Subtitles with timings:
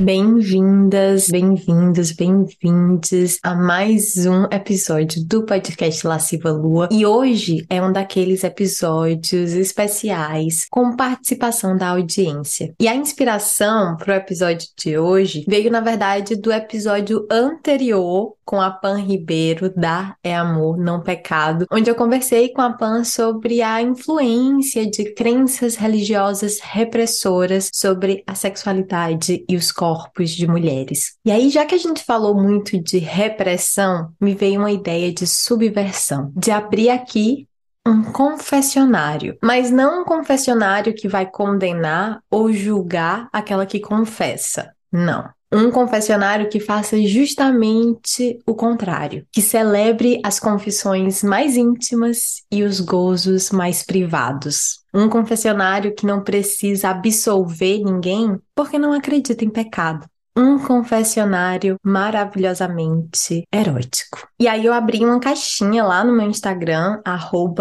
[0.00, 6.88] Bem-vindas, bem-vindos, bem-vindes a mais um episódio do podcast Lasciva Lua.
[6.92, 12.72] E hoje é um daqueles episódios especiais com participação da audiência.
[12.78, 18.62] E a inspiração para o episódio de hoje veio, na verdade, do episódio anterior com
[18.62, 23.60] a Pan Ribeiro da É Amor, Não Pecado, onde eu conversei com a Pan sobre
[23.60, 31.18] a influência de crenças religiosas repressoras sobre a sexualidade e os corpos de mulheres.
[31.26, 35.26] E aí, já que a gente falou muito de repressão, me veio uma ideia de
[35.26, 37.46] subversão, de abrir aqui
[37.86, 44.72] um confessionário, mas não um confessionário que vai condenar ou julgar aquela que confessa.
[44.90, 52.62] Não um confessionário que faça justamente o contrário, que celebre as confissões mais íntimas e
[52.62, 54.80] os gozos mais privados.
[54.92, 60.06] Um confessionário que não precisa absolver ninguém porque não acredita em pecado
[60.38, 64.28] um confessionário maravilhosamente erótico.
[64.38, 67.00] E aí eu abri uma caixinha lá no meu Instagram,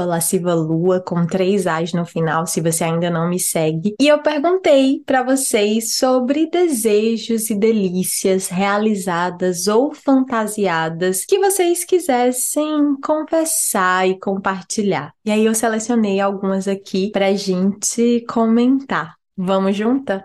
[0.05, 3.95] lascivalua, com três A's no final, se você ainda não me segue.
[3.99, 12.95] E eu perguntei para vocês sobre desejos e delícias realizadas ou fantasiadas que vocês quisessem
[13.03, 15.11] confessar e compartilhar.
[15.25, 19.15] E aí eu selecionei algumas aqui pra gente comentar.
[19.35, 20.23] Vamos junta?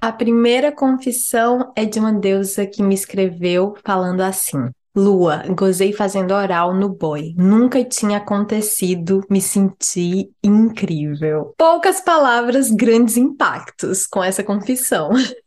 [0.00, 6.32] A primeira confissão é de uma deusa que me escreveu falando assim: Lua, gozei fazendo
[6.32, 7.34] oral no boy.
[7.36, 11.54] Nunca tinha acontecido, me senti incrível.
[11.56, 15.10] Poucas palavras, grandes impactos com essa confissão.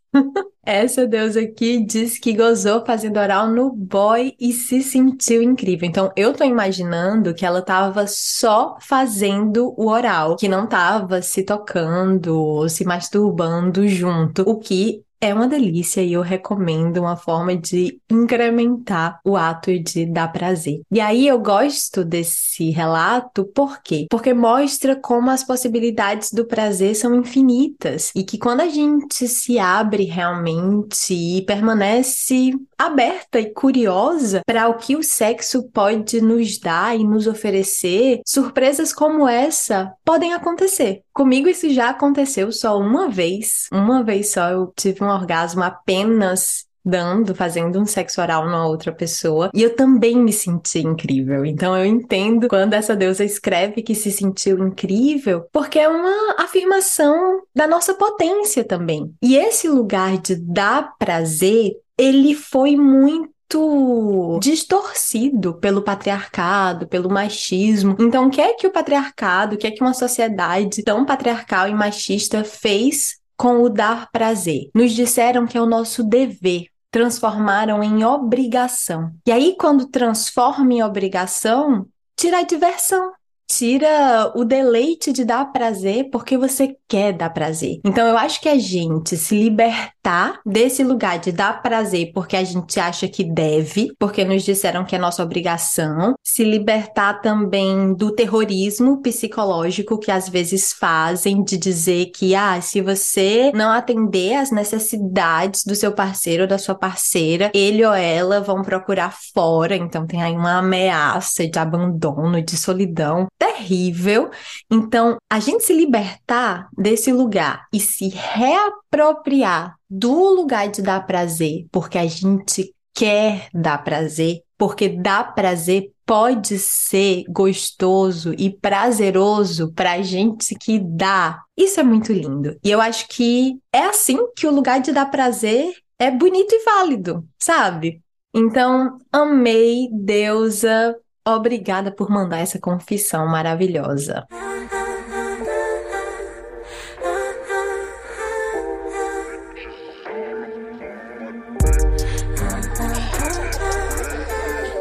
[0.63, 5.87] Essa deusa aqui diz que gozou fazendo oral no boy e se sentiu incrível.
[5.87, 11.43] Então, eu tô imaginando que ela tava só fazendo o oral, que não tava se
[11.43, 17.55] tocando ou se masturbando junto, o que é uma delícia e eu recomendo uma forma
[17.55, 20.81] de incrementar o ato de dar prazer.
[20.91, 24.07] E aí eu gosto desse relato, por quê?
[24.09, 29.59] Porque mostra como as possibilidades do prazer são infinitas e que quando a gente se
[29.59, 36.97] abre realmente e permanece aberta e curiosa para o que o sexo pode nos dar
[36.97, 41.01] e nos oferecer, surpresas como essa podem acontecer.
[41.13, 43.67] Comigo isso já aconteceu só uma vez.
[43.71, 48.91] Uma vez só eu tive um orgasmo apenas dando, fazendo um sexo oral numa outra
[48.91, 51.45] pessoa, e eu também me senti incrível.
[51.45, 57.41] Então eu entendo quando essa deusa escreve que se sentiu incrível, porque é uma afirmação
[57.53, 59.13] da nossa potência também.
[59.21, 67.97] E esse lugar de dar prazer, ele foi muito distorcido pelo patriarcado, pelo machismo.
[67.99, 71.67] Então, o que é que o patriarcado, o que é que uma sociedade tão patriarcal
[71.67, 74.69] e machista fez com o dar prazer?
[74.73, 76.67] Nos disseram que é o nosso dever.
[76.89, 79.11] Transformaram em obrigação.
[79.27, 81.85] E aí, quando transforma em obrigação,
[82.15, 83.11] tira a diversão
[83.49, 87.79] tira o deleite de dar prazer porque você quer dar prazer.
[87.83, 89.98] Então eu acho que a gente se libertar
[90.45, 94.95] desse lugar de dar prazer porque a gente acha que deve, porque nos disseram que
[94.95, 102.07] é nossa obrigação, se libertar também do terrorismo psicológico que às vezes fazem de dizer
[102.07, 107.51] que ah, se você não atender às necessidades do seu parceiro ou da sua parceira,
[107.53, 113.27] ele ou ela vão procurar fora, então tem aí uma ameaça de abandono, de solidão
[113.37, 114.29] terrível.
[114.71, 121.65] Então, a gente se libertar desse lugar e se reapropriar do lugar de dar prazer,
[121.71, 130.01] porque a gente quer dar prazer, porque dar prazer pode ser gostoso e prazeroso para
[130.01, 131.41] gente que dá.
[131.55, 132.57] Isso é muito lindo.
[132.63, 136.63] E eu acho que é assim que o lugar de dar prazer é bonito e
[136.63, 138.01] válido, sabe?
[138.33, 140.95] Então, amei, deusa,
[141.35, 144.25] Obrigada por mandar essa confissão maravilhosa.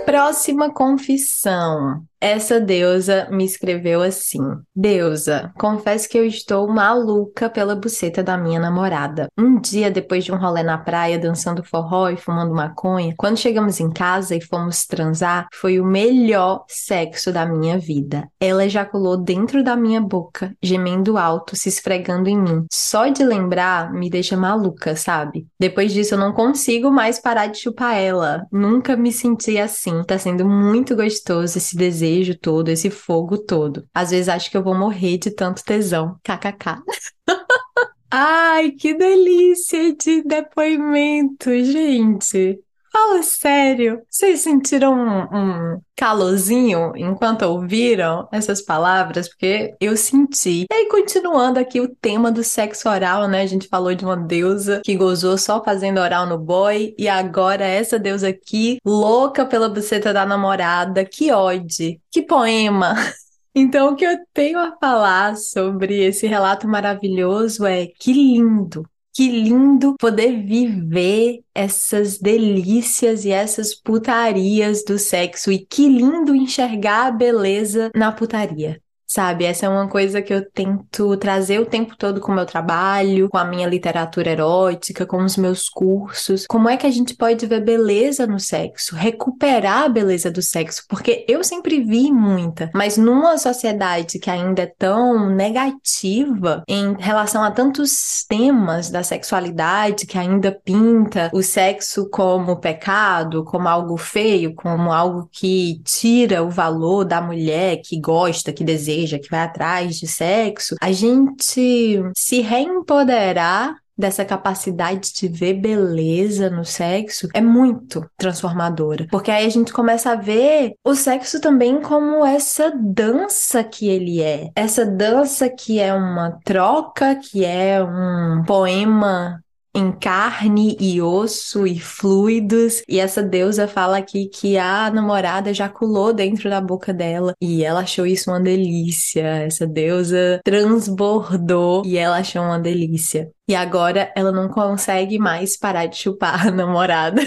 [0.09, 2.03] Próxima confissão.
[2.21, 4.41] Essa deusa me escreveu assim:
[4.75, 9.29] Deusa, confesso que eu estou maluca pela buceta da minha namorada.
[9.39, 13.79] Um dia, depois de um rolê na praia, dançando forró e fumando maconha, quando chegamos
[13.79, 18.29] em casa e fomos transar, foi o melhor sexo da minha vida.
[18.41, 22.67] Ela ejaculou dentro da minha boca, gemendo alto, se esfregando em mim.
[22.73, 25.47] Só de lembrar me deixa maluca, sabe?
[25.59, 28.45] Depois disso, eu não consigo mais parar de chupar ela.
[28.51, 30.03] Nunca me senti assim.
[30.03, 33.87] Tá sendo muito gostoso esse desejo desejo todo, esse fogo todo.
[33.95, 36.19] Às vezes acho que eu vou morrer de tanto tesão.
[36.25, 36.83] KKK.
[38.11, 42.59] Ai, que delícia de depoimento, gente.
[42.93, 44.03] Fala sério.
[44.09, 49.29] Vocês sentiram um, um calorzinho enquanto ouviram essas palavras?
[49.29, 50.67] Porque eu senti.
[50.71, 53.43] E aí, continuando aqui o tema do sexo oral, né?
[53.43, 57.65] A gente falou de uma deusa que gozou só fazendo oral no boy, e agora
[57.65, 61.05] essa deusa aqui, louca pela buceta da namorada.
[61.05, 62.95] Que ode, que poema.
[63.55, 68.89] Então, o que eu tenho a falar sobre esse relato maravilhoso é que lindo,
[69.19, 77.09] que lindo poder viver essas delícias e essas putarias do sexo e que lindo enxergar
[77.09, 78.81] a beleza na putaria.
[79.11, 82.45] Sabe, essa é uma coisa que eu tento trazer o tempo todo com o meu
[82.45, 86.45] trabalho, com a minha literatura erótica, com os meus cursos.
[86.47, 90.83] Como é que a gente pode ver beleza no sexo, recuperar a beleza do sexo?
[90.87, 97.43] Porque eu sempre vi muita, mas numa sociedade que ainda é tão negativa em relação
[97.43, 104.55] a tantos temas da sexualidade, que ainda pinta o sexo como pecado, como algo feio,
[104.55, 109.41] como algo que tira o valor da mulher que gosta, que deseja deseja, que vai
[109.41, 117.41] atrás de sexo, a gente se reempoderar dessa capacidade de ver beleza no sexo é
[117.41, 119.09] muito transformadora.
[119.11, 124.23] Porque aí a gente começa a ver o sexo também como essa dança que ele
[124.23, 124.51] é.
[124.55, 129.43] Essa dança que é uma troca, que é um poema
[129.75, 132.83] em carne e osso e fluidos.
[132.89, 137.81] E essa deusa fala aqui que a namorada ejaculou dentro da boca dela e ela
[137.81, 139.23] achou isso uma delícia.
[139.23, 143.31] Essa deusa transbordou e ela achou uma delícia.
[143.49, 147.23] E agora ela não consegue mais parar de chupar a namorada.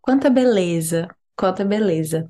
[0.00, 2.28] quanta beleza, quanta beleza.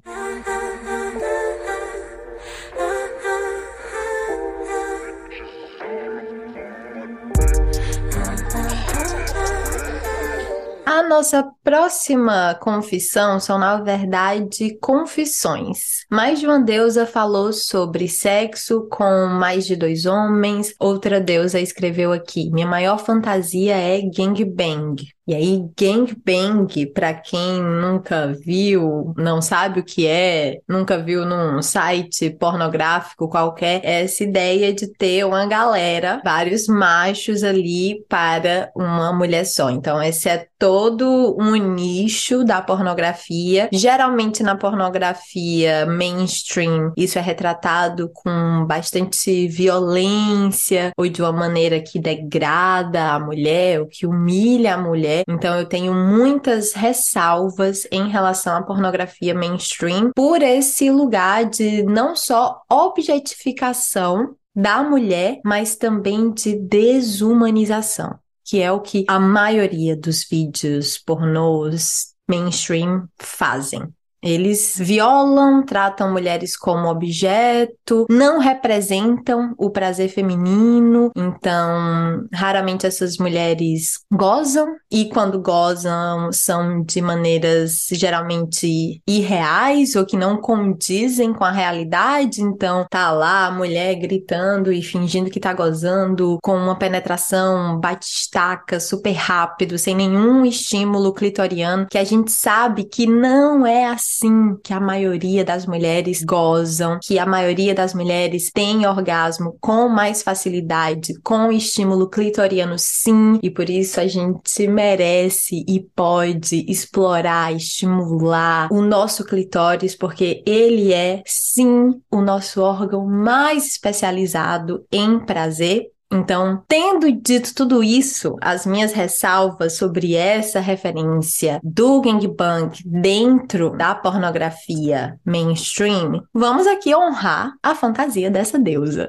[10.92, 16.04] A nossa próxima confissão são, na verdade, confissões.
[16.10, 22.12] Mais de uma deusa falou sobre sexo com mais de dois homens, outra deusa escreveu
[22.12, 25.02] aqui: Minha maior fantasia é gangbang.
[25.24, 31.62] E aí, gangbang, para quem nunca viu, não sabe o que é, nunca viu num
[31.62, 39.12] site pornográfico qualquer, é essa ideia de ter uma galera, vários machos ali para uma
[39.12, 39.70] mulher só.
[39.70, 43.68] Então, esse é todo um nicho da pornografia.
[43.72, 51.98] Geralmente na pornografia mainstream, isso é retratado com bastante violência ou de uma maneira que
[51.98, 55.24] degrada a mulher, ou que humilha a mulher.
[55.28, 62.14] Então eu tenho muitas ressalvas em relação à pornografia mainstream por esse lugar de não
[62.14, 68.18] só objetificação da mulher, mas também de desumanização,
[68.52, 73.82] que é o que a maioria dos vídeos pornôs mainstream fazem.
[74.22, 83.98] Eles violam, tratam mulheres como objeto, não representam o prazer feminino, então raramente essas mulheres
[84.12, 84.76] gozam.
[84.90, 92.42] E quando gozam são de maneiras geralmente irreais ou que não condizem com a realidade,
[92.42, 98.78] então tá lá a mulher gritando e fingindo que tá gozando com uma penetração batistaca
[98.78, 104.56] super rápido, sem nenhum estímulo clitoriano, que a gente sabe que não é assim sim
[104.62, 110.22] que a maioria das mulheres gozam, que a maioria das mulheres tem orgasmo com mais
[110.22, 118.68] facilidade, com estímulo clitoriano sim, e por isso a gente merece e pode explorar, estimular
[118.70, 126.62] o nosso clitóris, porque ele é sim o nosso órgão mais especializado em prazer Então,
[126.68, 135.18] tendo dito tudo isso, as minhas ressalvas sobre essa referência do gangbang dentro da pornografia
[135.24, 139.08] mainstream, vamos aqui honrar a fantasia dessa deusa.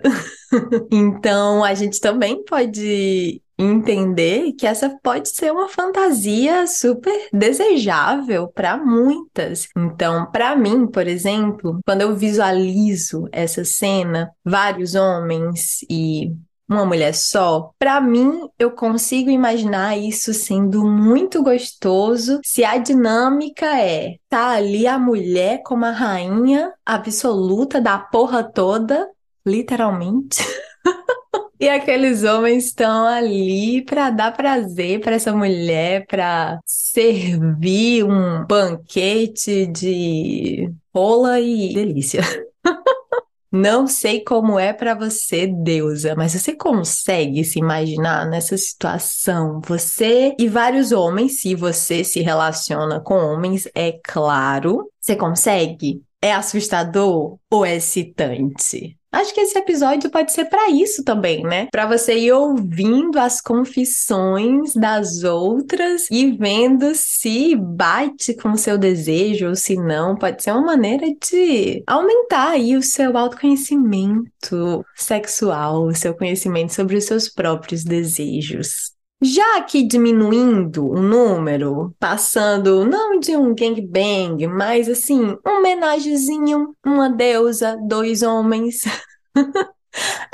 [0.89, 8.77] então, a gente também pode entender que essa pode ser uma fantasia super desejável para
[8.77, 9.67] muitas.
[9.77, 16.31] Então, para mim, por exemplo, quando eu visualizo essa cena, vários homens e
[16.67, 23.65] uma mulher só, para mim eu consigo imaginar isso sendo muito gostoso se a dinâmica
[23.79, 29.07] é tá ali a mulher como a rainha absoluta da porra toda,
[29.45, 30.41] literalmente.
[31.59, 39.67] E aqueles homens estão ali para dar prazer para essa mulher, para servir um banquete
[39.67, 42.21] de rola e delícia.
[43.55, 49.61] Não sei como é para você, deusa, mas você consegue se imaginar nessa situação?
[49.67, 54.91] Você e vários homens, se você se relaciona com homens, é claro.
[54.99, 56.01] Você consegue?
[56.19, 58.97] É assustador ou é excitante?
[59.13, 61.67] Acho que esse episódio pode ser para isso também, né?
[61.71, 68.75] Para você ir ouvindo as confissões das outras e vendo se bate com o seu
[68.75, 70.15] desejo ou se não.
[70.15, 76.97] Pode ser uma maneira de aumentar aí o seu autoconhecimento sexual, o seu conhecimento sobre
[76.97, 78.92] os seus próprios desejos.
[79.23, 87.09] Já que diminuindo o número, passando não de um gangbang, mas assim, um homenagezinho, uma
[87.09, 88.83] deusa, dois homens.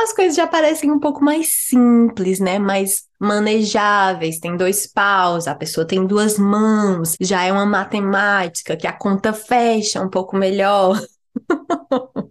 [0.01, 2.57] As coisas já parecem um pouco mais simples, né?
[2.57, 4.39] Mais manejáveis.
[4.39, 9.33] Tem dois paus, a pessoa tem duas mãos, já é uma matemática que a conta
[9.33, 10.99] fecha um pouco melhor.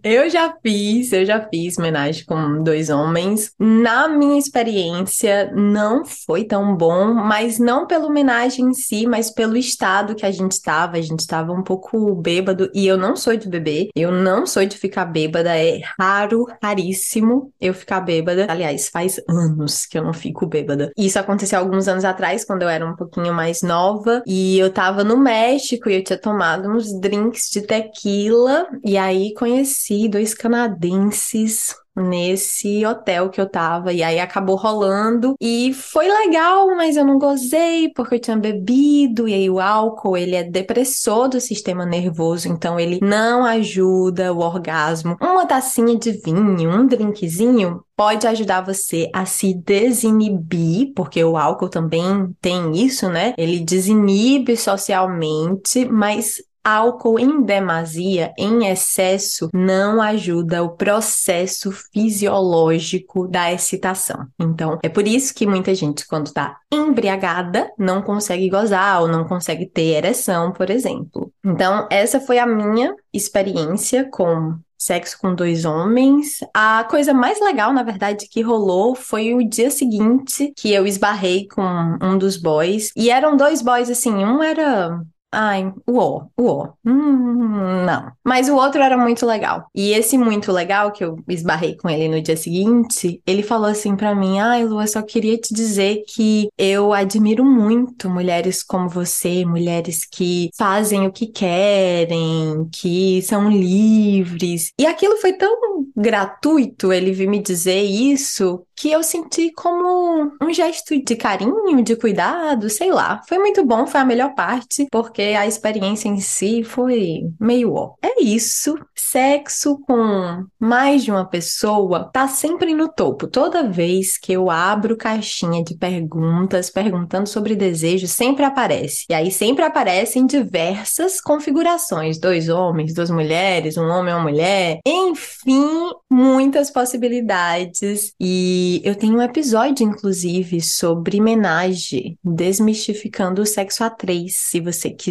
[0.03, 3.51] eu já fiz, eu já fiz homenagem com dois homens.
[3.59, 9.57] Na minha experiência, não foi tão bom, mas não pela homenagem em si, mas pelo
[9.57, 10.97] estado que a gente estava.
[10.97, 14.65] A gente estava um pouco bêbado e eu não sou de beber, eu não sou
[14.65, 18.47] de ficar bêbada, é raro, raríssimo eu ficar bêbada.
[18.49, 20.91] Aliás, faz anos que eu não fico bêbada.
[20.97, 25.03] Isso aconteceu alguns anos atrás, quando eu era um pouquinho mais nova, e eu tava
[25.03, 31.75] no México e eu tinha tomado uns drinks de tequila e aí conheci dois canadenses
[31.99, 33.91] nesse hotel que eu tava.
[33.91, 35.35] E aí acabou rolando.
[35.39, 39.27] E foi legal, mas eu não gozei porque eu tinha bebido.
[39.27, 42.47] E aí o álcool, ele é depressor do sistema nervoso.
[42.47, 45.17] Então ele não ajuda o orgasmo.
[45.21, 51.67] Uma tacinha de vinho, um drinkzinho, pode ajudar você a se desinibir, porque o álcool
[51.67, 53.33] também tem isso, né?
[53.37, 63.51] Ele desinibe socialmente, mas Álcool em demasia, em excesso, não ajuda o processo fisiológico da
[63.51, 64.27] excitação.
[64.39, 69.25] Então, é por isso que muita gente, quando está embriagada, não consegue gozar ou não
[69.25, 71.31] consegue ter ereção, por exemplo.
[71.43, 76.39] Então, essa foi a minha experiência com sexo com dois homens.
[76.53, 81.47] A coisa mais legal, na verdade, que rolou foi o dia seguinte que eu esbarrei
[81.47, 82.91] com um dos boys.
[82.95, 85.01] E eram dois boys, assim, um era
[85.31, 86.73] Ai, uó, uó.
[86.83, 88.11] Hum, não.
[88.23, 89.67] Mas o outro era muito legal.
[89.75, 93.95] E esse muito legal, que eu esbarrei com ele no dia seguinte, ele falou assim
[93.95, 98.89] para mim: Ai, Lu, eu só queria te dizer que eu admiro muito mulheres como
[98.89, 104.71] você, mulheres que fazem o que querem, que são livres.
[104.79, 110.53] E aquilo foi tão gratuito ele vir me dizer isso que eu senti como um
[110.53, 113.21] gesto de carinho, de cuidado, sei lá.
[113.27, 117.93] Foi muito bom, foi a melhor parte, porque a experiência em si foi meio ó.
[118.01, 118.75] É isso.
[118.95, 123.27] Sexo com mais de uma pessoa tá sempre no topo.
[123.27, 129.05] Toda vez que eu abro caixinha de perguntas, perguntando sobre desejo, sempre aparece.
[129.09, 134.79] E aí sempre aparecem diversas configurações: dois homens, duas mulheres, um homem e uma mulher.
[134.85, 138.13] Enfim, muitas possibilidades.
[138.19, 144.35] E eu tenho um episódio, inclusive, sobre menage, desmistificando o sexo a três.
[144.37, 145.08] Se você quiser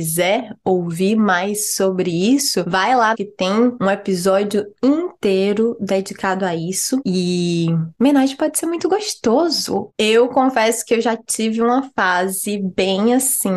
[0.65, 7.01] ouvir mais sobre isso, vai lá que tem um episódio inteiro dedicado a isso.
[7.05, 7.67] E
[7.99, 9.91] menage pode ser muito gostoso.
[9.99, 13.51] Eu confesso que eu já tive uma fase bem assim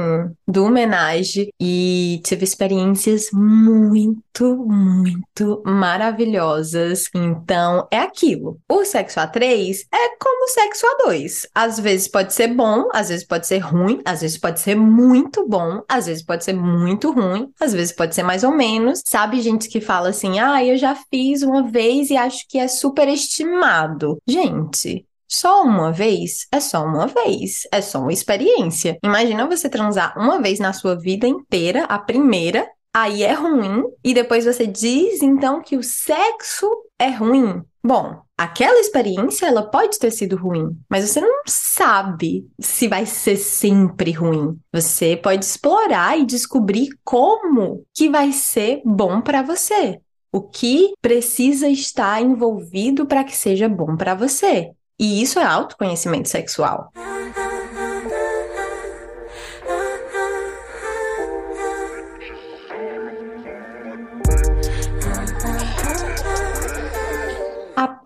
[0.48, 7.06] do menage e tive experiências muito, muito maravilhosas.
[7.14, 8.60] Então, é aquilo.
[8.70, 11.48] O sexo a três é como sexo a dois.
[11.54, 15.48] Às vezes pode ser bom, às vezes pode ser ruim, às vezes pode ser muito
[15.48, 19.02] bom, às vezes pode ser muito ruim, às vezes pode ser mais ou menos.
[19.06, 22.68] Sabe, gente que fala assim: ah, eu já fiz uma vez e acho que é
[22.68, 24.18] superestimado.
[24.28, 28.98] Gente, Só uma vez é só uma vez, é só uma experiência.
[29.04, 34.14] Imagina você transar uma vez na sua vida inteira, a primeira, aí é ruim, e
[34.14, 36.70] depois você diz então que o sexo
[37.02, 37.64] é ruim.
[37.84, 43.38] Bom, aquela experiência ela pode ter sido ruim, mas você não sabe se vai ser
[43.38, 44.56] sempre ruim.
[44.72, 50.00] Você pode explorar e descobrir como que vai ser bom para você.
[50.32, 54.70] O que precisa estar envolvido para que seja bom para você.
[55.00, 56.92] E isso é autoconhecimento sexual.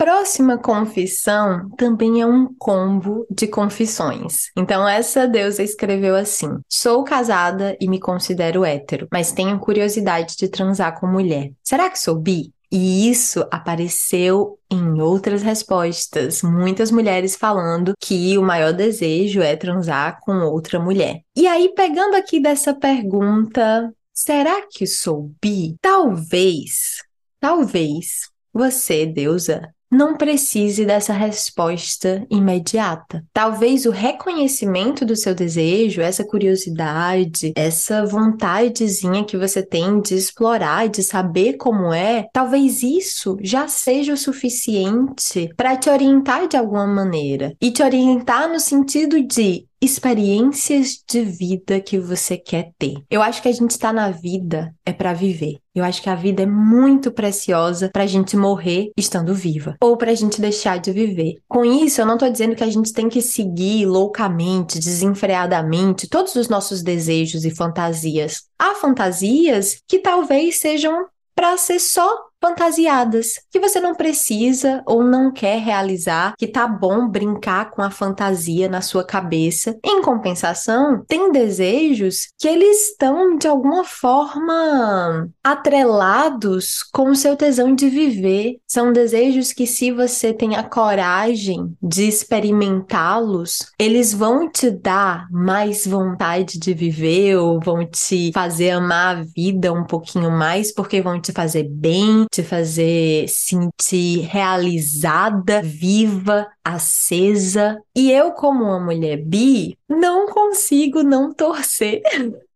[0.06, 4.52] Próxima confissão também é um combo de confissões.
[4.56, 10.48] Então, essa deusa escreveu assim: Sou casada e me considero hétero, mas tenho curiosidade de
[10.48, 11.52] transar com mulher.
[11.64, 12.54] Será que sou bi?
[12.72, 20.20] E isso apareceu em outras respostas, muitas mulheres falando que o maior desejo é transar
[20.22, 21.22] com outra mulher.
[21.36, 25.76] E aí, pegando aqui dessa pergunta, será que sou bi?
[25.82, 27.02] Talvez,
[27.40, 33.24] talvez você, deusa, não precise dessa resposta imediata.
[33.34, 40.90] Talvez o reconhecimento do seu desejo, essa curiosidade, essa vontadezinha que você tem de explorar,
[40.90, 46.88] de saber como é, talvez isso já seja o suficiente para te orientar de alguma
[46.88, 47.54] maneira.
[47.62, 52.96] E te orientar no sentido de experiências de vida que você quer ter.
[53.10, 55.58] Eu acho que a gente está na vida é para viver.
[55.74, 59.98] Eu acho que a vida é muito preciosa para a gente morrer estando viva ou
[59.98, 61.36] para a gente deixar de viver.
[61.48, 66.36] Com isso, eu não estou dizendo que a gente tem que seguir loucamente, desenfreadamente todos
[66.36, 68.44] os nossos desejos e fantasias.
[68.58, 71.06] Há fantasias que talvez sejam
[71.36, 72.10] para ser só
[72.46, 77.90] fantasiadas, que você não precisa ou não quer realizar, que tá bom brincar com a
[77.90, 79.78] fantasia na sua cabeça.
[79.84, 87.74] Em compensação, tem desejos que eles estão de alguma forma atrelados com o seu tesão
[87.74, 88.58] de viver.
[88.68, 95.88] São desejos que se você tem a coragem de experimentá-los, eles vão te dar mais
[95.88, 101.20] vontade de viver ou vão te fazer amar a vida um pouquinho mais porque vão
[101.20, 107.82] te fazer bem, te fazer sentir realizada, viva, acesa.
[107.96, 112.02] E eu, como uma mulher bi, não consigo não torcer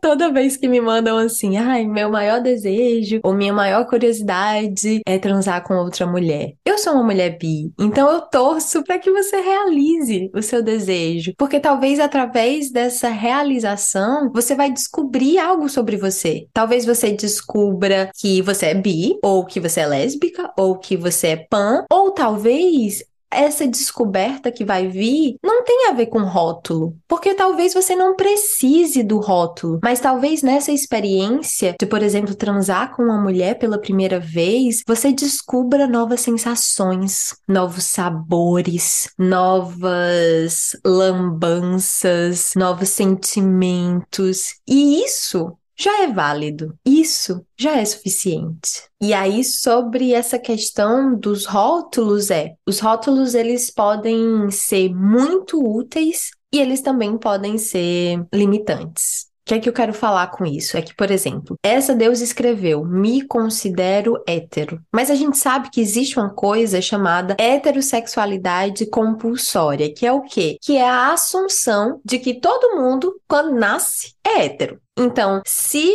[0.00, 5.18] Toda vez que me mandam assim, ai, meu maior desejo ou minha maior curiosidade é
[5.18, 6.54] transar com outra mulher.
[6.64, 11.34] Eu sou uma mulher bi, então eu torço para que você realize o seu desejo,
[11.36, 16.46] porque talvez através dessa realização você vai descobrir algo sobre você.
[16.52, 21.28] Talvez você descubra que você é bi, ou que você é lésbica, ou que você
[21.28, 23.02] é pan, ou talvez
[23.34, 28.14] essa descoberta que vai vir não tem a ver com rótulo, porque talvez você não
[28.14, 33.78] precise do rótulo, mas talvez nessa experiência de, por exemplo, transar com uma mulher pela
[33.78, 44.54] primeira vez, você descubra novas sensações, novos sabores, novas lambanças, novos sentimentos.
[44.66, 46.78] E isso já é válido.
[46.84, 48.84] Isso já é suficiente.
[49.00, 56.30] E aí sobre essa questão dos rótulos é, os rótulos eles podem ser muito úteis
[56.52, 59.31] e eles também podem ser limitantes.
[59.42, 60.76] O que é que eu quero falar com isso?
[60.76, 64.80] É que, por exemplo, essa Deus escreveu: me considero hétero.
[64.94, 70.58] Mas a gente sabe que existe uma coisa chamada heterossexualidade compulsória, que é o quê?
[70.62, 74.80] Que é a assunção de que todo mundo, quando nasce, é hétero.
[74.96, 75.90] Então, se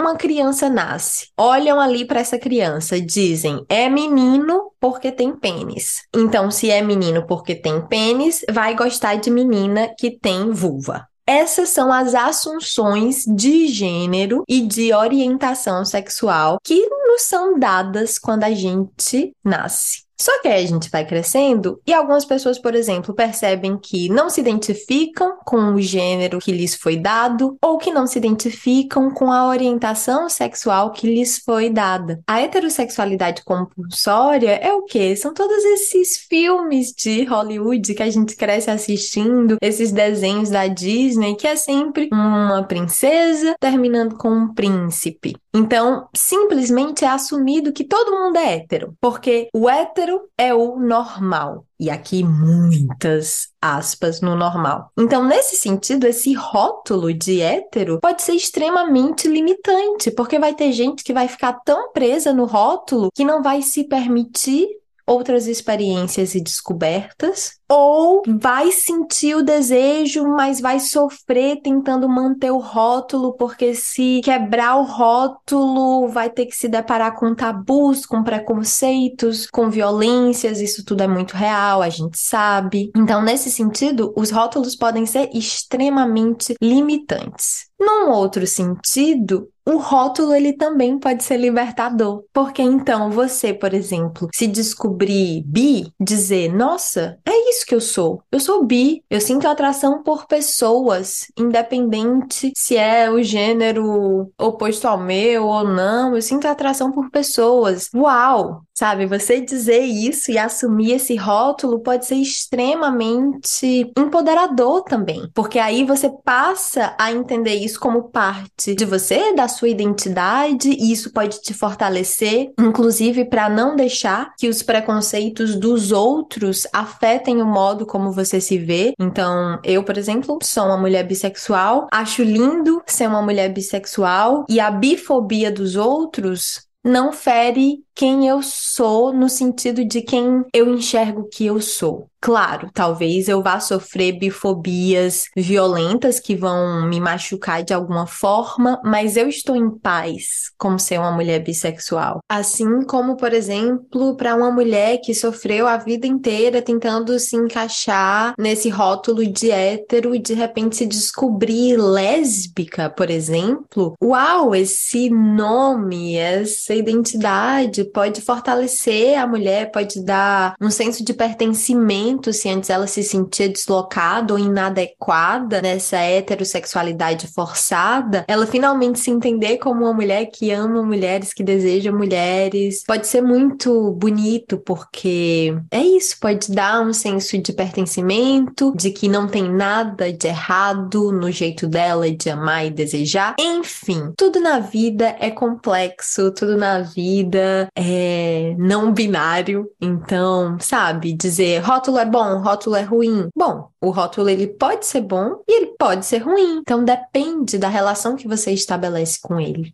[0.00, 6.04] uma criança nasce, olham ali para essa criança, dizem é menino porque tem pênis.
[6.14, 11.06] Então, se é menino porque tem pênis, vai gostar de menina que tem vulva.
[11.28, 18.44] Essas são as assunções de gênero e de orientação sexual que nos são dadas quando
[18.44, 20.07] a gente nasce.
[20.20, 24.28] Só que aí a gente vai crescendo e algumas pessoas, por exemplo, percebem que não
[24.28, 29.30] se identificam com o gênero que lhes foi dado ou que não se identificam com
[29.32, 32.20] a orientação sexual que lhes foi dada.
[32.26, 35.14] A heterossexualidade compulsória é o quê?
[35.14, 41.36] São todos esses filmes de Hollywood que a gente cresce assistindo, esses desenhos da Disney,
[41.36, 45.36] que é sempre uma princesa terminando com um príncipe.
[45.58, 51.64] Então, simplesmente é assumido que todo mundo é hétero, porque o hétero é o normal.
[51.80, 54.90] E aqui muitas aspas no normal.
[54.96, 61.02] Então, nesse sentido, esse rótulo de hétero pode ser extremamente limitante, porque vai ter gente
[61.02, 64.68] que vai ficar tão presa no rótulo que não vai se permitir
[65.08, 72.58] outras experiências e descobertas, ou vai sentir o desejo, mas vai sofrer tentando manter o
[72.58, 79.46] rótulo, porque se quebrar o rótulo, vai ter que se deparar com tabus, com preconceitos,
[79.46, 82.90] com violências, isso tudo é muito real, a gente sabe.
[82.96, 87.68] Então, nesse sentido, os rótulos podem ser extremamente limitantes.
[87.78, 94.28] Num outro sentido, o rótulo ele também pode ser libertador, porque então você, por exemplo,
[94.34, 98.22] se descobrir bi, dizer, nossa, é isso que eu sou.
[98.32, 104.98] Eu sou bi, eu sinto atração por pessoas, independente se é o gênero oposto ao
[104.98, 107.90] meu ou não, eu sinto atração por pessoas.
[107.94, 108.62] Uau!
[108.78, 115.82] Sabe, você dizer isso e assumir esse rótulo pode ser extremamente empoderador também, porque aí
[115.82, 121.40] você passa a entender isso como parte de você, da sua identidade, e isso pode
[121.40, 128.12] te fortalecer, inclusive para não deixar que os preconceitos dos outros afetem o modo como
[128.12, 128.92] você se vê.
[128.96, 134.60] Então, eu, por exemplo, sou uma mulher bissexual, acho lindo ser uma mulher bissexual e
[134.60, 141.28] a bifobia dos outros não fere quem eu sou no sentido de quem eu enxergo
[141.28, 142.08] que eu sou.
[142.20, 149.16] Claro, talvez eu vá sofrer bifobias violentas que vão me machucar de alguma forma, mas
[149.16, 152.18] eu estou em paz como ser uma mulher bissexual.
[152.28, 158.34] Assim como, por exemplo, para uma mulher que sofreu a vida inteira tentando se encaixar
[158.36, 163.94] nesse rótulo de hétero e de repente se descobrir lésbica, por exemplo.
[164.02, 172.32] Uau, esse nome, essa identidade pode fortalecer a mulher, pode dar um senso de pertencimento
[172.32, 179.58] se antes ela se sentia deslocada ou inadequada nessa heterossexualidade forçada, ela finalmente se entender
[179.58, 182.84] como uma mulher que ama mulheres, que deseja mulheres.
[182.86, 189.08] Pode ser muito bonito porque é isso, pode dar um senso de pertencimento, de que
[189.08, 193.34] não tem nada de errado no jeito dela de amar e desejar.
[193.38, 199.70] Enfim, tudo na vida é complexo, tudo na vida é, não binário.
[199.80, 203.28] Então, sabe, dizer rótulo é bom, rótulo é ruim.
[203.36, 206.58] Bom, o rótulo ele pode ser bom e ele pode ser ruim.
[206.60, 209.72] Então depende da relação que você estabelece com ele.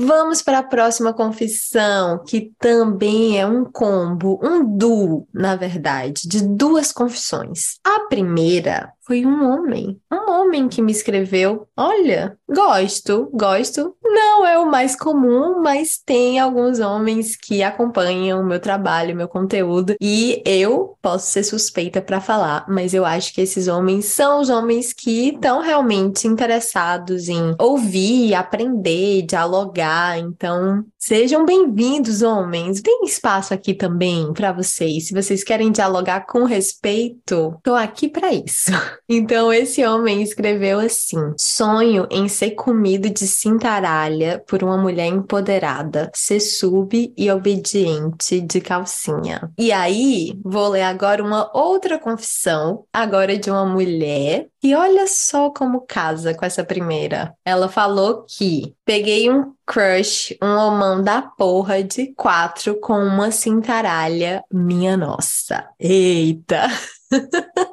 [0.00, 6.40] Vamos para a próxima confissão, que também é um combo, um duo, na verdade, de
[6.46, 7.80] duas confissões.
[7.84, 9.98] A primeira foi um homem.
[10.12, 13.96] Um homem que me escreveu: Olha, gosto, gosto.
[14.04, 19.28] Não é o mais comum, mas tem alguns homens que acompanham o meu trabalho, meu
[19.28, 24.40] conteúdo, e eu posso ser suspeita para falar, mas eu acho que esses homens são
[24.40, 30.18] os homens que estão realmente interessados em ouvir, aprender, dialogar.
[30.18, 32.82] Então, sejam bem-vindos, homens.
[32.82, 35.06] Tem espaço aqui também para vocês.
[35.06, 38.70] Se vocês querem dialogar com respeito, tô aqui para isso.
[39.08, 46.10] Então, esse homem escreveu assim: Sonho em ser comido de cintaralha por uma mulher empoderada,
[46.14, 49.50] ser sub e obediente de calcinha.
[49.58, 54.48] E aí, vou ler agora uma outra confissão, agora de uma mulher.
[54.62, 57.32] E olha só como casa com essa primeira.
[57.44, 64.42] Ela falou que peguei um crush, um homão da porra de quatro com uma cintaralha,
[64.50, 65.68] minha nossa.
[65.78, 66.68] Eita!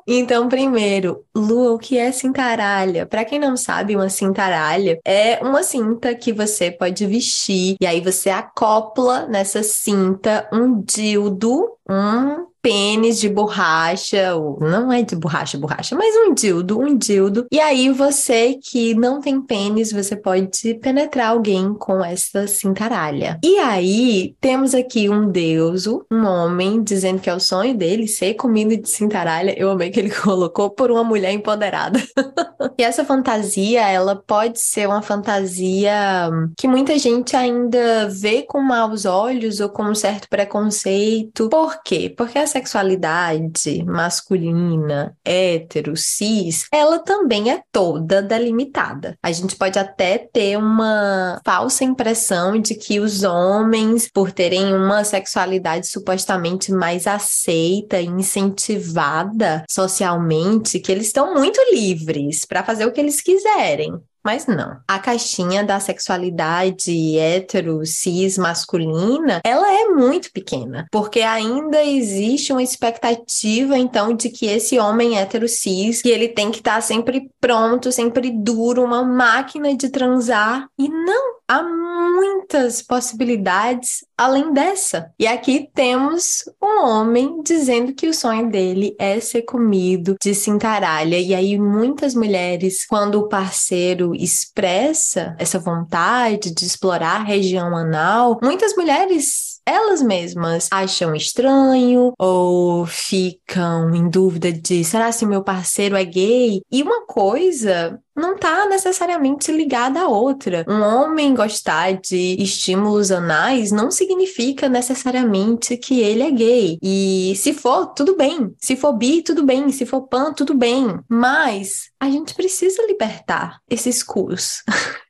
[0.08, 3.06] Então, primeiro, Lua, o que é cintaralha?
[3.06, 8.02] Para quem não sabe, uma cintaralha é uma cinta que você pode vestir e aí
[8.02, 15.56] você acopla nessa cinta um dildo, um pênis de borracha, ou não é de borracha,
[15.56, 17.46] borracha, mas um dildo, um dildo.
[17.52, 23.40] E aí você que não tem pênis, você pode penetrar alguém com essa cintaralha.
[23.44, 28.34] E aí temos aqui um deuso, um homem, dizendo que é o sonho dele ser
[28.34, 29.54] comido de cintaralha.
[29.56, 32.02] Eu amei que ele colocou por uma mulher empoderada.
[32.80, 39.06] e essa fantasia, ela pode ser uma fantasia que muita gente ainda vê com maus
[39.06, 41.48] olhos ou com um certo preconceito.
[41.48, 42.12] Por quê?
[42.18, 49.18] Porque essa sexualidade masculina, hétero, cis, ela também é toda delimitada.
[49.22, 55.04] A gente pode até ter uma falsa impressão de que os homens, por terem uma
[55.04, 62.92] sexualidade supostamente mais aceita e incentivada socialmente, que eles estão muito livres para fazer o
[62.92, 64.00] que eles quiserem.
[64.26, 64.80] Mas não.
[64.88, 72.64] A caixinha da sexualidade hétero, cis, masculina, ela é muito pequena, porque ainda existe uma
[72.64, 77.92] expectativa, então, de que esse homem hétero, cis, que ele tem que estar sempre pronto,
[77.92, 80.68] sempre duro, uma máquina de transar.
[80.80, 85.12] E não, há muitas possibilidades além dessa.
[85.20, 91.20] E aqui temos um homem dizendo que o sonho dele é ser comido de cintaralha.
[91.20, 98.40] E aí, muitas mulheres, quando o parceiro expressa essa vontade de explorar a região anal,
[98.42, 105.96] muitas mulheres elas mesmas acham estranho ou ficam em dúvida de será se meu parceiro
[105.96, 106.62] é gay?
[106.72, 110.66] E uma coisa não está necessariamente ligada à outra.
[110.68, 116.78] Um homem gostar de estímulos anais não significa necessariamente que ele é gay.
[116.82, 118.54] E se for, tudo bem.
[118.58, 119.70] Se for bi, tudo bem.
[119.72, 120.98] Se for pan, tudo bem.
[121.10, 124.64] Mas a gente precisa libertar esses cus.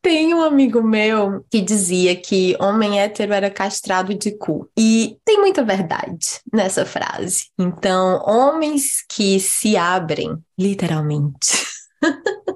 [0.00, 4.70] Tem um amigo meu que dizia que homem hétero era castrado de cu.
[4.78, 7.46] E tem muita verdade nessa frase.
[7.58, 11.66] Então, homens que se abrem, literalmente.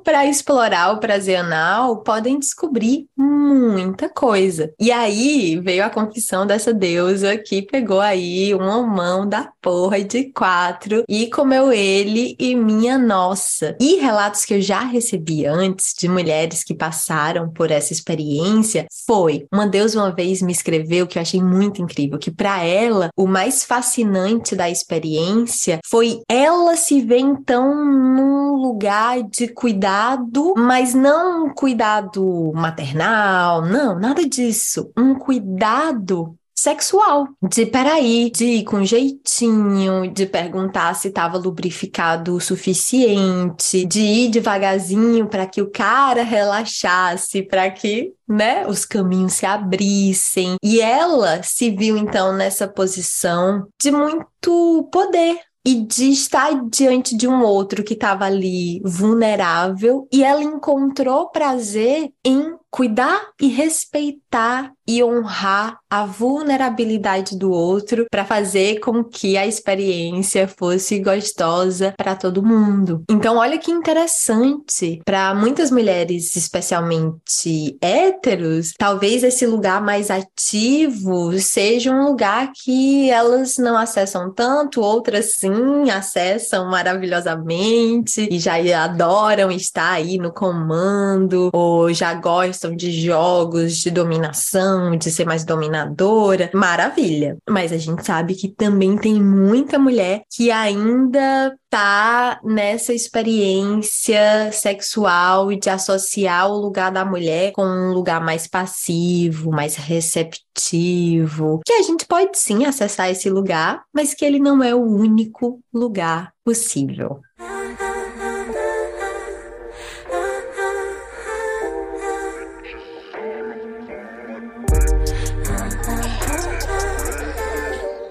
[0.05, 4.72] para explorar o prazer anal, podem descobrir muita coisa.
[4.79, 10.33] E aí veio a confissão dessa deusa que pegou aí uma mão da porra de
[10.33, 13.76] quatro e comeu ele e minha nossa.
[13.81, 19.46] E relatos que eu já recebi antes de mulheres que passaram por essa experiência foi
[19.53, 23.26] uma deusa uma vez me escreveu que eu achei muito incrível, que para ela o
[23.26, 31.46] mais fascinante da experiência foi ela se ver então num lugar de cuidado, mas não
[31.46, 34.90] um cuidado maternal, não, nada disso.
[34.96, 37.29] Um cuidado sexual.
[37.42, 44.31] De peraí, de ir com jeitinho, de perguntar se estava lubrificado o suficiente, de ir
[44.31, 50.57] devagarzinho para que o cara relaxasse, para que, né, os caminhos se abrissem.
[50.62, 57.29] E ela se viu então nessa posição de muito poder, e de estar diante de
[57.29, 65.02] um outro que estava ali vulnerável e ela encontrou prazer em cuidar e respeitar e
[65.02, 72.42] honrar a vulnerabilidade do outro para fazer com que a experiência fosse gostosa para todo
[72.42, 73.04] mundo.
[73.09, 81.92] Então, olha que interessante, para muitas mulheres, especialmente héteros, talvez esse lugar mais ativo seja
[81.92, 88.54] um lugar que elas não acessam tanto, outras sim acessam maravilhosamente e já
[88.85, 95.44] adoram estar aí no comando ou já gostam de jogos de dominação, de ser mais
[95.44, 97.38] dominadora, maravilha.
[97.49, 105.53] Mas a gente sabe que também tem muita mulher que ainda tá nessa experiência sexual
[105.53, 111.73] e de associar o lugar da mulher com um lugar mais passivo, mais receptivo, que
[111.73, 116.33] a gente pode sim acessar esse lugar, mas que ele não é o único lugar
[116.44, 117.20] possível.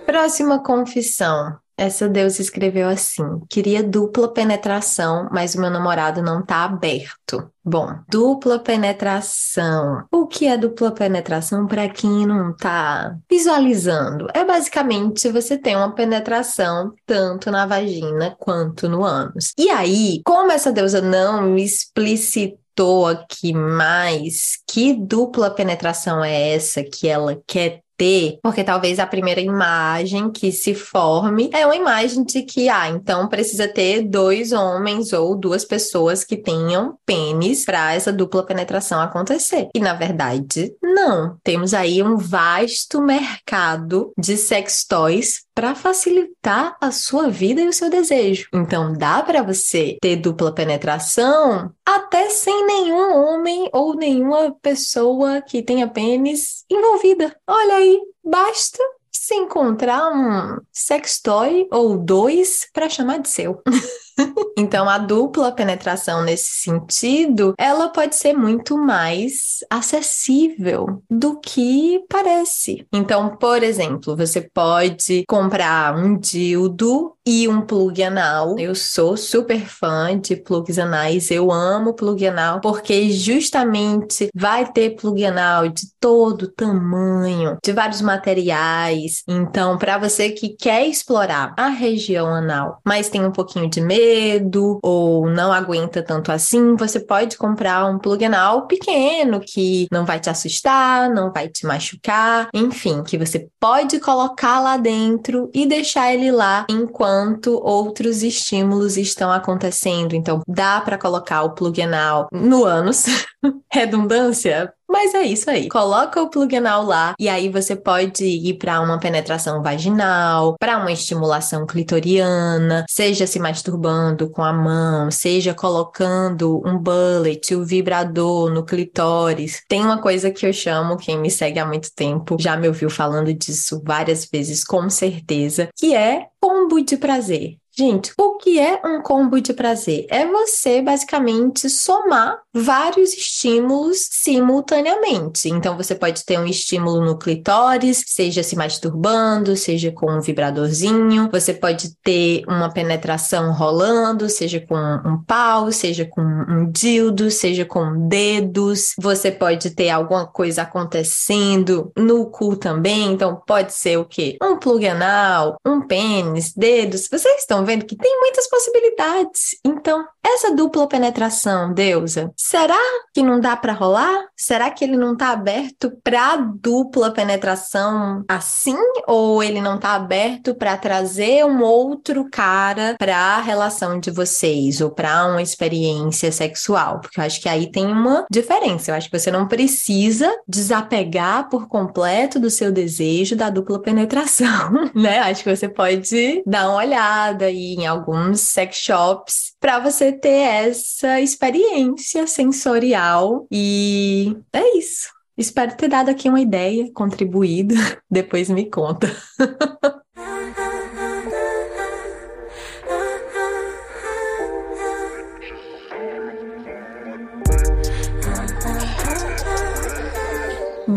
[0.10, 1.56] Próxima confissão.
[1.78, 7.48] Essa deusa escreveu assim: queria dupla penetração, mas o meu namorado não tá aberto.
[7.64, 10.04] Bom, dupla penetração.
[10.12, 14.26] O que é dupla penetração para quem não tá visualizando?
[14.34, 19.54] É basicamente você tem uma penetração tanto na vagina quanto no ânus.
[19.56, 26.84] E aí, como essa deusa não me explicitou aqui mais que dupla penetração é essa
[26.84, 32.24] que ela quer ter, porque talvez a primeira imagem que se forme é uma imagem
[32.24, 37.94] de que, ah, então precisa ter dois homens ou duas pessoas que tenham pênis para
[37.94, 39.68] essa dupla penetração acontecer.
[39.76, 41.38] E na verdade, não.
[41.44, 47.74] Temos aí um vasto mercado de sex toys para facilitar a sua vida e o
[47.74, 48.48] seu desejo.
[48.54, 55.62] Então dá para você ter dupla penetração até sem nenhum homem ou nenhuma pessoa que
[55.62, 57.36] tenha pênis envolvida.
[57.46, 63.62] Olha aí, basta se encontrar um sextoy ou dois para chamar de seu.
[64.58, 72.88] então, a dupla penetração nesse sentido, ela pode ser muito mais acessível do que parece.
[72.94, 78.58] Então, por exemplo, você pode comprar um dildo e um plug anal.
[78.58, 84.96] Eu sou super fã de plugs anais, eu amo plug anal porque justamente vai ter
[84.96, 89.22] plug anal de todo tamanho, de vários materiais.
[89.28, 94.80] Então, para você que quer explorar a região anal, mas tem um pouquinho de medo
[94.82, 100.20] ou não aguenta tanto assim, você pode comprar um plug anal pequeno que não vai
[100.20, 106.12] te assustar, não vai te machucar, enfim, que você pode colocar lá dentro e deixar
[106.12, 107.19] ele lá enquanto
[107.64, 110.16] outros estímulos estão acontecendo.
[110.16, 113.06] Então, dá para colocar o plug anal no ânus,
[113.72, 115.70] redundância, mas é isso aí.
[115.70, 120.78] Coloca o plug anal lá e aí você pode ir para uma penetração vaginal, para
[120.78, 128.52] uma estimulação clitoriana, seja se masturbando com a mão, seja colocando um bullet, o vibrador
[128.52, 129.62] no clitóris.
[129.68, 132.90] Tem uma coisa que eu chamo, quem me segue há muito tempo já me ouviu
[132.90, 137.58] falando disso várias vezes, com certeza, que é combo de prazer.
[137.80, 140.06] Gente, o que é um combo de prazer?
[140.10, 145.50] É você basicamente somar vários estímulos simultaneamente.
[145.50, 151.30] Então, você pode ter um estímulo no clitóris, seja se masturbando, seja com um vibradorzinho.
[151.32, 157.66] Você pode ter uma penetração rolando, seja com um pau, seja com um dildo, seja
[157.66, 158.94] com dedos.
[159.00, 163.14] Você pode ter alguma coisa acontecendo no cu também.
[163.14, 164.38] Então, pode ser o quê?
[164.42, 167.08] Um plug anal, um pênis, dedos.
[167.10, 169.60] Vocês estão vendo que tem muitas possibilidades.
[169.64, 172.80] Então, essa dupla penetração, deusa, será
[173.14, 174.26] que não dá para rolar?
[174.36, 180.56] Será que ele não tá aberto para dupla penetração assim ou ele não tá aberto
[180.56, 187.02] para trazer um outro cara para a relação de vocês ou para uma experiência sexual?
[187.02, 188.90] Porque eu acho que aí tem uma diferença.
[188.90, 194.90] Eu acho que você não precisa desapegar por completo do seu desejo da dupla penetração,
[194.96, 195.20] né?
[195.20, 200.30] Acho que você pode dar uma olhada aí em alguns sex shops para você ter
[200.30, 205.10] essa experiência sensorial e é isso.
[205.38, 207.74] Espero ter dado aqui uma ideia, contribuído.
[208.10, 209.08] Depois me conta.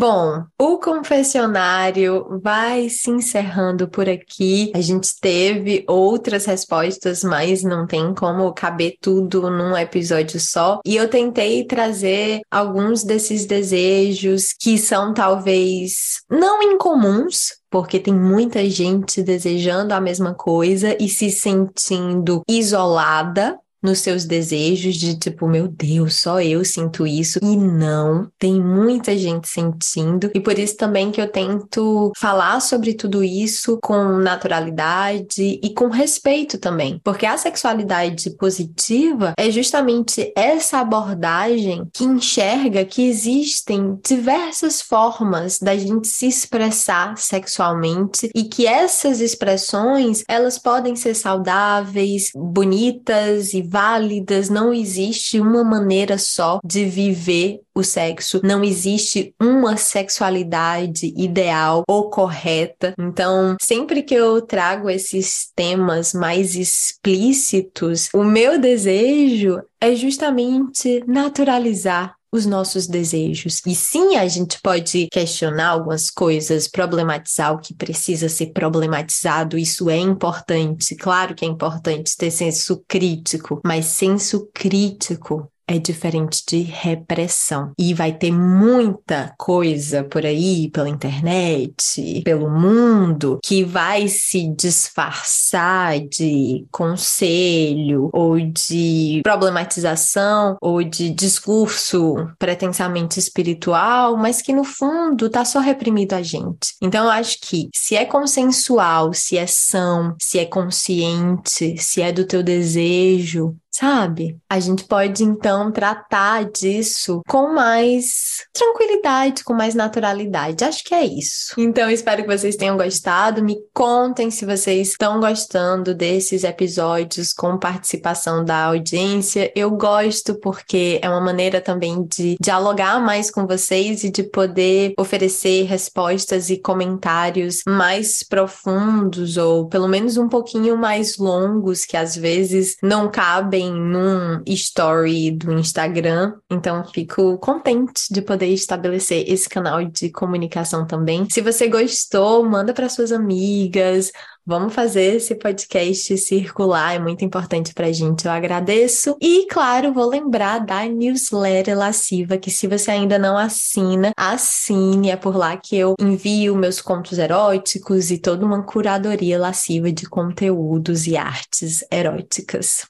[0.03, 4.73] Bom, o confessionário vai se encerrando por aqui.
[4.75, 10.81] A gente teve outras respostas, mas não tem como caber tudo num episódio só.
[10.85, 18.69] E eu tentei trazer alguns desses desejos que são talvez não incomuns, porque tem muita
[18.69, 25.66] gente desejando a mesma coisa e se sentindo isolada nos seus desejos de tipo, meu
[25.68, 27.38] Deus, só eu sinto isso.
[27.42, 30.31] E não, tem muita gente sentindo.
[30.35, 35.88] E por isso também que eu tento falar sobre tudo isso com naturalidade e com
[35.88, 37.01] respeito também.
[37.03, 45.77] Porque a sexualidade positiva é justamente essa abordagem que enxerga que existem diversas formas da
[45.77, 54.51] gente se expressar sexualmente e que essas expressões, elas podem ser saudáveis, bonitas e válidas,
[54.51, 62.11] não existe uma maneira só de viver o sexo, não existe uma sexualidade ideal ou
[62.11, 62.93] correta.
[62.99, 72.15] Então, sempre que eu trago esses temas mais explícitos, o meu desejo é justamente naturalizar
[72.33, 73.61] os nossos desejos.
[73.66, 79.90] E sim, a gente pode questionar algumas coisas, problematizar o que precisa ser problematizado, isso
[79.90, 80.97] é importante.
[80.97, 87.72] Claro que é importante ter senso crítico, mas senso crítico é diferente de repressão.
[87.79, 96.01] E vai ter muita coisa por aí, pela internet, pelo mundo, que vai se disfarçar
[96.01, 105.44] de conselho ou de problematização ou de discurso pretensamente espiritual, mas que no fundo tá
[105.44, 106.75] só reprimido a gente.
[106.81, 112.12] Então eu acho que se é consensual, se é são, se é consciente, se é
[112.12, 114.39] do teu desejo, sabe?
[114.49, 120.63] A gente pode então tratar disso com mais tranquilidade, com mais naturalidade.
[120.63, 121.55] Acho que é isso.
[121.59, 123.43] Então, espero que vocês tenham gostado.
[123.43, 129.51] Me contem se vocês estão gostando desses episódios com participação da audiência.
[129.57, 134.93] Eu gosto porque é uma maneira também de dialogar mais com vocês e de poder
[134.99, 142.15] oferecer respostas e comentários mais profundos ou pelo menos um pouquinho mais longos que às
[142.15, 149.85] vezes não cabem num story do Instagram, então fico contente de poder estabelecer esse canal
[149.85, 151.27] de comunicação também.
[151.31, 154.11] Se você gostou, manda para suas amigas,
[154.44, 159.16] Vamos fazer esse podcast circular, é muito importante pra gente, eu agradeço.
[159.20, 165.16] E, claro, vou lembrar da newsletter lasciva, que se você ainda não assina, assine, é
[165.16, 171.07] por lá que eu envio meus contos eróticos e toda uma curadoria lasciva de conteúdos
[171.07, 172.88] e artes eróticas.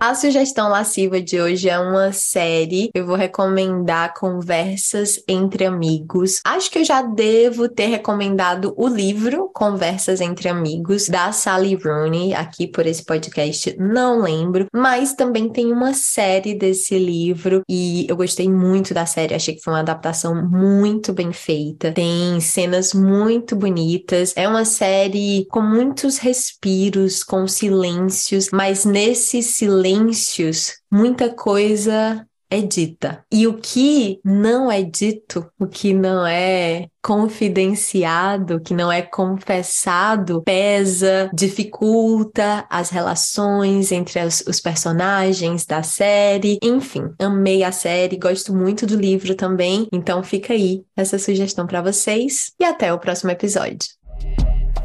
[0.00, 2.88] A sugestão lasciva de hoje é uma série.
[2.94, 6.40] Eu vou recomendar Conversas entre Amigos.
[6.44, 12.32] Acho que eu já devo ter recomendado o livro Conversas entre Amigos, da Sally Rooney,
[12.32, 14.66] aqui por esse podcast, não lembro.
[14.72, 19.34] Mas também tem uma série desse livro e eu gostei muito da série.
[19.34, 21.90] Achei que foi uma adaptação muito bem feita.
[21.90, 24.32] Tem cenas muito bonitas.
[24.36, 32.62] É uma série com muitos respiros, com silêncios, mas nesse silêncio silêncios, muita coisa é
[32.62, 33.22] dita.
[33.30, 40.42] E o que não é dito, o que não é confidenciado, que não é confessado,
[40.42, 46.58] pesa, dificulta as relações entre os, os personagens da série.
[46.62, 49.86] Enfim, amei a série, gosto muito do livro também.
[49.92, 53.88] Então fica aí essa sugestão para vocês e até o próximo episódio.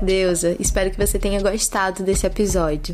[0.02, 2.94] Deusa, espero que você tenha gostado desse episódio.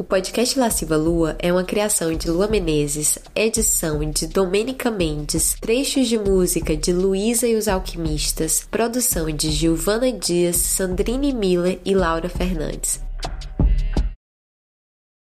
[0.00, 6.06] O podcast Lasciva Lua é uma criação de Lua Menezes, edição de Domênica Mendes, trechos
[6.06, 12.28] de música de Luísa e os Alquimistas, produção de Giovana Dias, Sandrine Miller e Laura
[12.28, 13.07] Fernandes.